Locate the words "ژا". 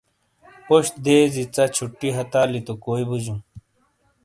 1.55-1.65